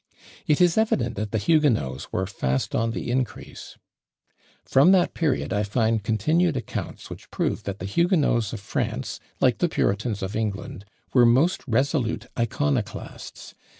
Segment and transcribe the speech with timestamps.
[0.47, 3.77] It is evident that the Huguenots were fast on the increase.
[4.65, 9.59] From that period I find continued accounts which prove that the Huguenots of France, like
[9.59, 13.53] the Puritans of England, were most resolute iconoclasts.